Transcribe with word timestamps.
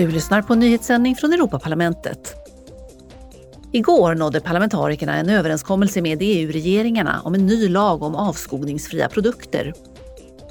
Du 0.00 0.10
lyssnar 0.10 0.42
på 0.42 0.52
en 0.52 0.58
nyhetssändning 0.58 1.16
från 1.16 1.32
Europaparlamentet. 1.32 2.34
Igår 3.72 4.14
nådde 4.14 4.40
parlamentarikerna 4.40 5.16
en 5.16 5.30
överenskommelse 5.30 6.02
med 6.02 6.18
EU-regeringarna 6.20 7.20
om 7.24 7.34
en 7.34 7.46
ny 7.46 7.68
lag 7.68 8.02
om 8.02 8.14
avskogningsfria 8.14 9.08
produkter. 9.08 9.72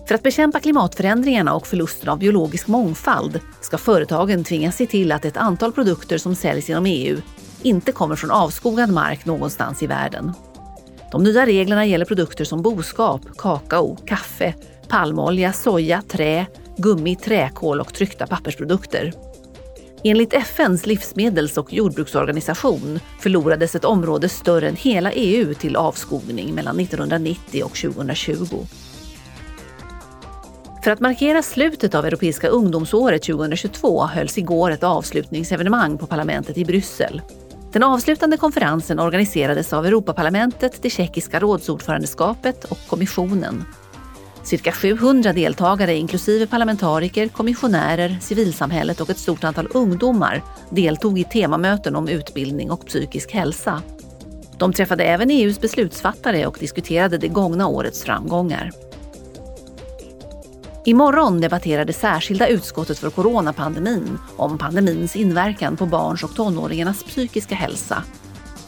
För 0.08 0.16
att 0.16 0.24
bekämpa 0.24 0.60
klimatförändringarna 0.60 1.54
och 1.54 1.68
förlusten 1.68 2.10
av 2.10 2.20
biologisk 2.20 2.68
mångfald 2.68 3.40
ska 3.62 3.78
företagen 3.78 4.44
tvingas 4.44 4.76
se 4.76 4.86
till 4.86 5.12
att 5.12 5.26
ett 5.26 5.38
antal 5.38 5.72
produkter 5.72 6.18
som 6.18 6.36
säljs 6.36 6.70
inom 6.70 6.86
EU 6.86 7.18
inte 7.62 7.92
kommer 7.92 8.16
från 8.16 8.32
avskogad 8.32 8.90
mark 8.90 9.26
någonstans 9.26 9.84
i 9.84 9.88
världen. 9.88 10.34
De 11.12 11.24
nya 11.24 11.46
reglerna 11.46 11.86
gäller 11.86 12.06
produkter 12.06 12.46
som 12.46 12.62
boskap, 12.62 13.22
kakao, 13.38 13.96
kaffe, 14.06 14.54
palmolja, 14.88 15.54
soja, 15.54 16.02
trä, 16.08 16.46
gummi, 16.78 17.16
träkol 17.16 17.82
och 17.82 17.94
tryckta 17.94 18.28
pappersprodukter. 18.28 19.29
Enligt 20.04 20.34
FNs 20.34 20.86
livsmedels 20.86 21.58
och 21.58 21.74
jordbruksorganisation 21.74 23.00
förlorades 23.20 23.76
ett 23.76 23.86
område 23.86 24.30
större 24.30 24.68
än 24.68 24.76
hela 24.76 25.12
EU 25.12 25.54
till 25.54 25.76
avskogning 25.76 26.56
mellan 26.56 26.80
1990 26.80 27.64
och 27.64 27.76
2020. 27.76 28.66
För 30.84 30.92
att 30.92 31.00
markera 31.00 31.42
slutet 31.42 31.96
av 31.96 32.06
Europeiska 32.06 32.48
ungdomsåret 32.48 33.24
2022 33.24 34.06
hölls 34.06 34.38
igår 34.38 34.72
ett 34.72 34.84
avslutningsevenemang 34.84 35.98
på 35.98 36.08
parlamentet 36.08 36.58
i 36.58 36.66
Bryssel. 36.66 37.22
Den 37.72 37.84
avslutande 37.84 38.38
konferensen 38.38 39.00
organiserades 39.00 39.74
av 39.74 39.86
Europaparlamentet, 39.86 40.82
det 40.82 40.90
tjeckiska 40.90 41.40
rådsordförandeskapet 41.40 42.66
och 42.66 42.80
kommissionen 42.88 43.66
Cirka 44.50 44.72
700 44.72 45.34
deltagare 45.34 45.96
inklusive 45.96 46.48
parlamentariker, 46.48 47.28
kommissionärer, 47.28 48.18
civilsamhället 48.22 49.02
och 49.02 49.10
ett 49.10 49.18
stort 49.18 49.44
antal 49.44 49.68
ungdomar 49.74 50.44
deltog 50.70 51.20
i 51.20 51.24
temamöten 51.24 51.96
om 51.96 52.08
utbildning 52.08 52.72
och 52.72 52.86
psykisk 52.86 53.32
hälsa. 53.32 53.82
De 54.58 54.74
träffade 54.74 55.04
även 55.04 55.30
EUs 55.30 55.62
beslutsfattare 55.62 56.46
och 56.46 56.58
diskuterade 56.60 57.18
det 57.18 57.28
gångna 57.28 57.68
årets 57.68 58.04
framgångar. 58.04 58.72
Imorgon 60.86 61.42
debatterar 61.42 61.86
det 61.86 61.94
särskilda 61.94 62.48
utskottet 62.48 63.00
för 63.00 63.10
coronapandemin 63.10 64.18
om 64.38 64.58
pandemins 64.58 65.16
inverkan 65.16 65.78
på 65.78 65.86
barns 65.86 66.24
och 66.24 66.36
tonåringarnas 66.36 67.04
psykiska 67.04 67.56
hälsa. 67.56 68.04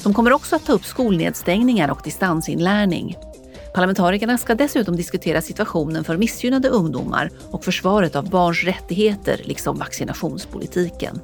De 0.04 0.14
kommer 0.14 0.34
också 0.34 0.56
att 0.56 0.66
ta 0.66 0.74
upp 0.74 0.86
skolnedstängningar 0.86 1.92
och 1.92 2.02
distansinlärning. 2.04 3.18
Parlamentarikerna 3.74 4.38
ska 4.38 4.56
dessutom 4.56 4.96
diskutera 4.96 5.42
situationen 5.42 6.04
för 6.04 6.18
missgynnade 6.18 6.70
ungdomar 6.70 7.30
och 7.52 7.64
försvaret 7.64 8.16
av 8.16 8.30
barns 8.30 8.64
rättigheter 8.64 9.42
liksom 9.44 9.78
vaccinationspolitiken. 9.78 11.22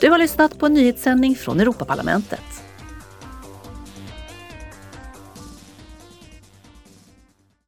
Du 0.00 0.10
har 0.10 0.18
lyssnat 0.18 0.58
på 0.58 0.66
en 0.66 0.74
nyhetssändning 0.74 1.34
från 1.36 1.60
Europaparlamentet. 1.60 2.40